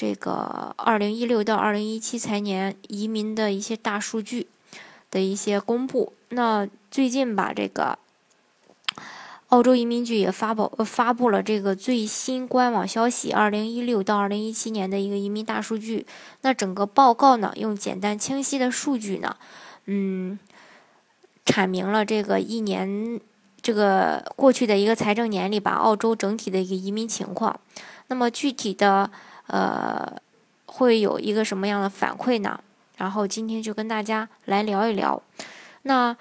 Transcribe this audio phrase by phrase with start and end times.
[0.00, 4.46] 这个二零一六到二零一七财年移民的一些大数据
[5.10, 6.14] 的一些公布。
[6.30, 7.98] 那最近吧，这个。
[9.48, 16.06] 澳洲移民局也发布发布了这个最新官网消息，二零一六到二零一七年的一个移民大数据。
[16.40, 19.36] 那整个报告呢，用简单清晰的数据呢，
[19.84, 20.38] 嗯，
[21.44, 23.20] 阐明了这个一年
[23.60, 27.60] 这个过去的一个财政年里吧，澳洲整体的一个移民情况。
[28.06, 29.10] 那么具体的
[29.50, 30.12] 呃，
[30.66, 32.58] 会有一个什么样的反馈呢？
[32.96, 35.22] 然后今天就跟大家来聊一聊。
[35.82, 36.16] 那。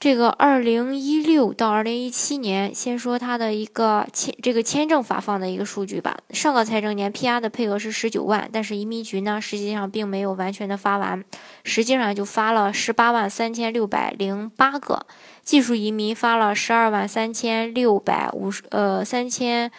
[0.00, 6.18] 这个二零一六到二零一七年，先说它的一个签这个签证发放的一个数据吧。
[6.28, 11.24] 上个财政年 PR 的配额是十九万，但是移民局呢实际上并没有完全的发完，
[11.62, 15.06] 实际上就发了十八万三千六百零八个，
[15.42, 19.70] 技术移民发了十二万三千六百五十呃三千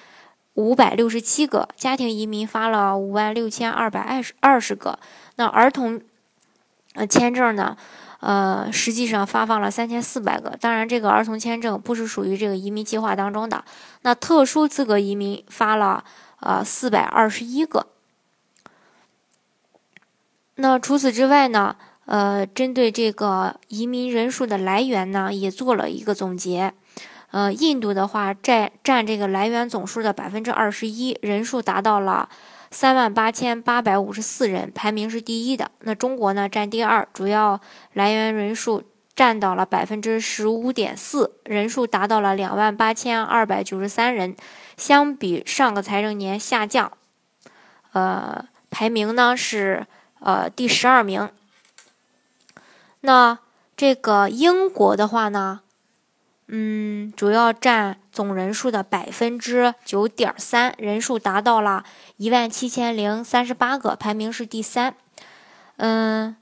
[0.56, 5.00] 五百六十七个，家庭移民发了五万六千二百二十二十个，
[5.36, 6.02] 那儿童
[6.95, 7.78] 呃签证呢？
[8.22, 13.64] 呃，实际上发放了三千四百个，当然这个儿童签证不是属于这个移民计划当中的。
[14.02, 16.03] 那特殊资格移民发了
[16.39, 17.88] 呃四百二十一个。
[20.56, 26.73] 那除此之外呢，呃，针对这个移民人数的来源呢，也做了一个总结。
[27.36, 32.30] 呃，印度的话占占这个来源总数的百分之二十一，人数达到了。
[32.72, 35.69] 三万八千八百五十四人，排名是第一的。
[35.81, 37.59] 那中国呢，占第二，主要
[37.92, 38.83] 来源人数
[39.14, 44.33] 占到了百分之十五点四，人数达到了两万八千二百九十三人，
[44.77, 46.92] 相比上个财政年下降。
[47.92, 49.86] 呃，排名呢是
[50.20, 51.30] 呃第十二名。
[53.02, 53.39] 那
[53.76, 55.61] 这个英国的话呢？
[56.48, 61.83] 嗯，主要占总人数的百分之九点三，人数达到了
[62.17, 64.95] 一万七千零三十八个，排名是第三。
[65.78, 66.36] 嗯，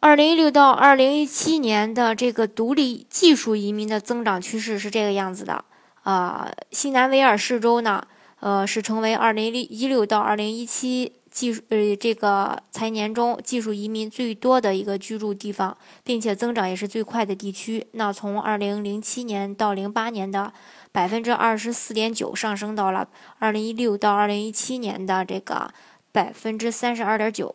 [0.00, 5.64] 二零一六到二零一七年的这个独立技术移民的增长趋势是这个样子的。
[6.02, 8.06] 啊，西南威尔士州呢，
[8.40, 11.12] 呃，是成为二零一六到二零一七。
[11.36, 17.86] 技术呃，这个财年中技术移民最多的一个居住地方，并且增长也是最快的地区。
[17.92, 20.54] 那从二零零七年到零八年的
[20.92, 23.06] 百分之二十四点九，上升到了
[23.38, 25.68] 二零一六到二零一七年的这个
[26.10, 27.54] 百分之三十二点九。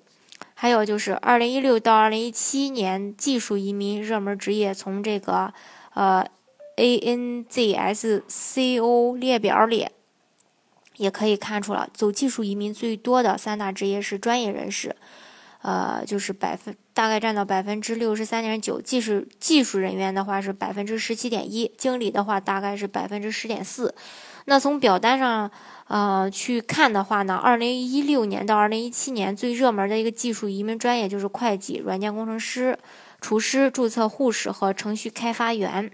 [0.53, 5.51] 还有就是二零一六到二零一七年技术移民热门职业，从这个
[5.95, 6.23] 呃
[6.77, 7.97] ANZSCO
[9.17, 9.87] 列表里。
[11.01, 14.95] 也可以看出了，走技术移民最多的三大职业是专业人士，
[15.63, 18.79] 呃，就是百分大概占到百分之六十三点九。
[18.79, 23.95] 技术技术人员的话是百分之十七点一，经理的话大概是百分之十点四。
[24.45, 25.49] 那从表单上
[25.87, 32.77] 呃去看的话呢，二零一六年到二零一七年最热门的一个技术移民专业就是会计、软件工程师、
[33.19, 35.89] 厨师、注册护士和程序开发员。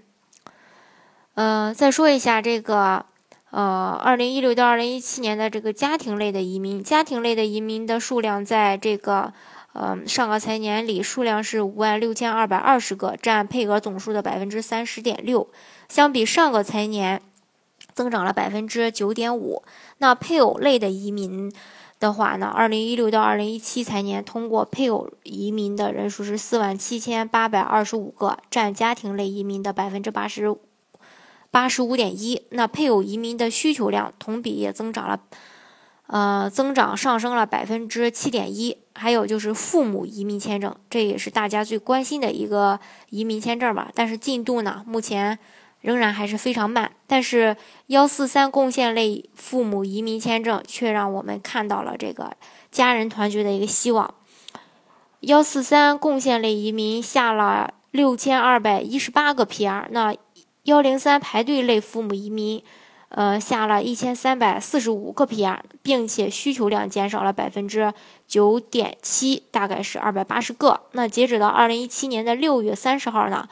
[1.32, 3.06] 嗯，再说一下这个。
[3.50, 9.32] 呃，二零一六到二零一七年的这个家庭类的移民，家庭类的移民的数量在这个
[9.72, 15.48] 呃上个财年里数量是五万六千二百二十个，占配额总数的百分之三十点六，
[15.88, 17.22] 相比上个财年
[17.94, 19.62] 增长了百分之九点五。
[19.96, 21.50] 那配偶类的移民
[21.98, 30.54] 的话呢，二零一六到二零一七财年通过配偶移民的人数是四万七千八百二十五个，占家庭类移民的百分之八十。
[31.50, 35.18] 八十五点一，那配偶移民的需求量同比也增长了，
[36.06, 38.76] 呃，增长上升了百分之七点一。
[38.94, 42.78] 还有就是父母移民签证，这也是大家最关心的一个
[43.10, 43.90] 移民签证吧。
[43.94, 45.38] 但是进度呢，目前
[45.80, 46.90] 仍然还是非常慢。
[47.06, 47.56] 但是
[47.86, 52.36] 幺四三贡献类父母移民签证却让我们看到了这个
[52.70, 54.12] 家人团聚的一个希望。
[55.20, 60.14] 幺四三贡献类移民下了六千二百一十八个 PR，那。
[60.68, 62.62] 幺零三排队类父母移民，
[63.08, 67.90] 呃，下了一千三百四十五个 PR，并且需求量减少了百分之
[68.26, 70.82] 九点七，大概是二百八十个。
[70.92, 73.48] 那截止到二零一七年的六月三十号呢，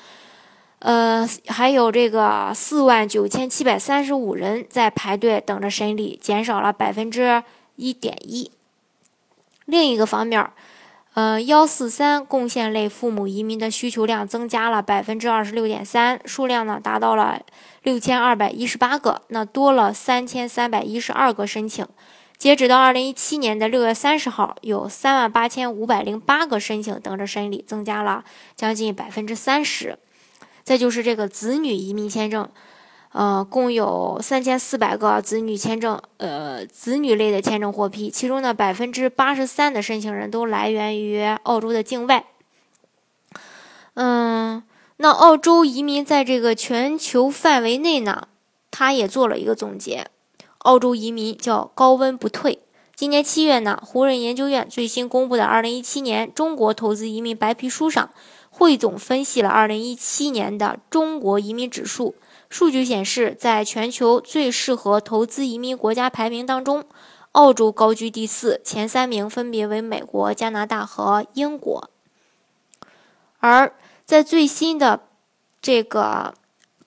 [0.80, 7.42] 呃，还有这个四万九千七百三十五人在排队等着审理，减少了百分之
[7.76, 8.50] 一点一。
[9.64, 10.50] 另一个方面，
[11.16, 17.40] 呃，幺四三贡献类父母移民的需求量增加了百分之二十六点三，数量呢达到了
[17.82, 21.86] 六千二百一十八个，那多了三千三百一十二个申请。
[22.36, 28.22] 截止到二零一七年的六月三十号，有三万八千五百零八个申请等着审理，增加了
[28.54, 29.98] 将近百分之三十。
[30.64, 32.46] 再就是这个子女移民签证。
[33.16, 42.26] 呃，共有三千四百个子女签证，呃，子女类的签证获批，其中呢，百分之八十三的申请人都来源于澳洲的境外。
[43.94, 44.62] 嗯，
[44.98, 48.28] 那澳洲移民在这个全球范围内呢，
[48.70, 50.08] 他也做了一个总结，
[50.58, 52.58] 澳洲移民叫高温不退。
[52.94, 58.10] 今年七月呢，胡润研究院最新公布的二零一七年中国投资移民白皮书上，
[58.58, 62.14] 汇总分析了二零一七年的中国移民指数。
[62.48, 66.86] 数据显示，在全球最适合投资移民国家排名当中，
[67.32, 71.90] 澳洲高居第四，前三名分别为美国、加拿大和英国。
[73.40, 73.74] 而
[74.06, 75.02] 在最新的
[75.60, 76.32] 这个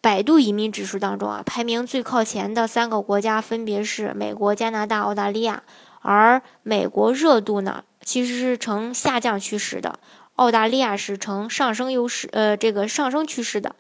[0.02, 5.62] 百度移民指数当中啊，排名最靠前的三个国家分别是美国、加拿大、澳大利亚。
[6.02, 10.00] 而美国热度呢，其实是呈下降趋势的；
[10.40, 13.76] 澳大利亚是呈上升优势，呃，这个上升趋势的。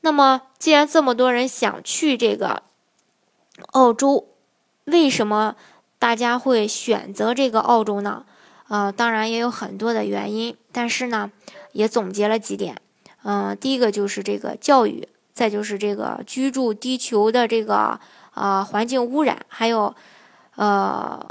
[0.00, 2.62] 那么，既然这么多人想去这个
[3.72, 4.26] 澳洲，
[4.86, 5.54] 为什么
[5.98, 8.24] 大家会选择这个澳洲呢？
[8.68, 11.30] 呃，当然也有很多的原因，但是呢，
[11.72, 12.80] 也总结了几点。
[13.24, 18.00] 嗯，第一个就是这个教育，再就是这个居住地球的这个
[18.32, 19.94] 啊环境污染，还有
[20.56, 21.28] 呃，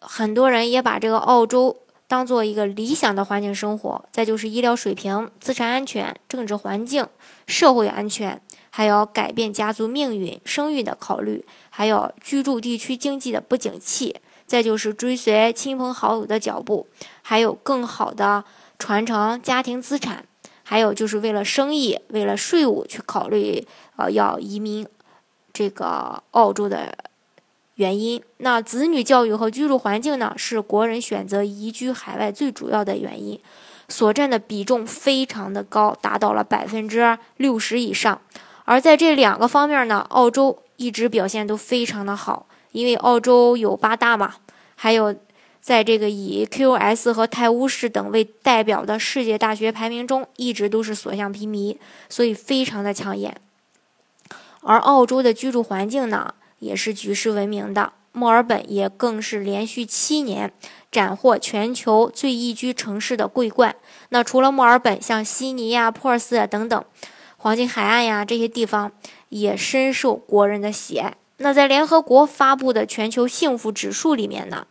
[0.00, 1.78] 很多人也把这个澳洲
[2.12, 4.04] 当做一个理想的环境生活。
[4.12, 7.06] 再就是医疗水平、资产安全、政治环境。
[7.46, 8.38] 社会安全，
[8.68, 14.16] 还有改变家族命运、生育的考虑，还有居住地区经济的不景气，
[14.46, 16.86] 再就是追随亲朋好友的脚步，
[17.22, 18.44] 还有更好的
[18.78, 20.26] 传承家庭资产，
[20.62, 23.66] 还有就是为了生意、为了税务去考虑，
[23.96, 24.86] 呃，要移民
[25.50, 26.94] 这个澳洲的
[27.82, 28.22] 原因。
[28.38, 33.40] 那子女教育和居住环境呢，是国人选择移居海外最主要的原因。
[33.88, 38.20] 所占的比重非常的高，达到了百分之六十以上。
[38.64, 44.36] 而在这两个方面呢，澳洲一直表现都非常的好，因为澳洲有八大嘛，
[44.76, 45.14] 还有
[45.60, 51.76] 在这个以 QS 和泰晤士等为代表的世界大学排名中，一直都是所向披靡，
[52.08, 53.36] 所以非常的抢眼。
[54.62, 60.52] 而澳洲的居住环境呢，也是举世闻名的，墨尔本也更是连续七年。
[60.92, 63.74] 斩获全球最宜居城市的桂冠。
[64.10, 66.84] 那除了墨尔本，像悉尼呀、珀斯啊等等，
[67.38, 68.92] 黄金海岸呀这些地方
[69.30, 71.14] 也深受国人的喜爱。
[71.38, 74.66] 那在联合国发布的全球幸福指数里面呢，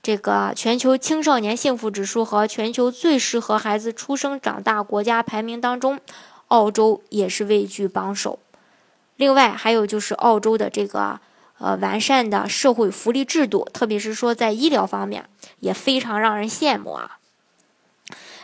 [0.00, 5.98] 这个全球青少年幸福指数和全球最适合孩子出生长大国家排名当中，
[6.46, 8.38] 澳洲也是位居榜首。
[9.16, 11.20] 另外还有就是澳洲的这个。
[11.58, 15.26] 呃，完善的社会福利制度，特别是说在医疗方面，
[15.60, 17.18] 也非常让人羡慕啊。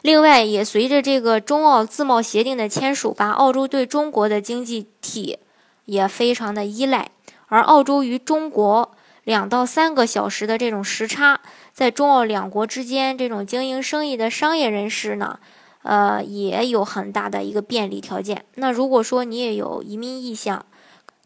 [0.02, 5.40] 另外，也随着这个中澳自贸协定的签署，把澳洲对中国的经济体
[5.86, 7.10] 也非常的依赖。
[7.48, 8.92] 而澳洲与中国
[9.24, 11.40] 两到三个小时的这种时差，
[11.72, 15.40] 在中澳两国之间，这种经营生意的商业人士呢，
[15.82, 18.44] 呃，也有很大的一个便利条件。
[18.56, 20.66] 那如果说你也有移民意向，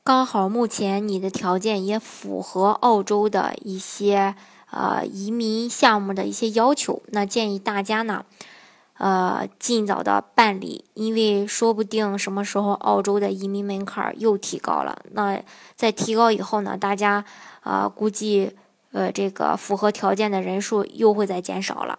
[0.04, 4.34] 刚好目前你的条件也符合澳洲的一些
[4.70, 8.24] 呃移民项目的一些要求，那建议大家呢，
[8.98, 15.40] 呃尽早的办理，因为说不定什么时候澳洲的移民门槛又提高了，那
[15.76, 17.24] 在提高以后呢，大家
[17.60, 18.56] 啊估计
[18.90, 21.98] 呃这个符合条件的人数又会再减少了。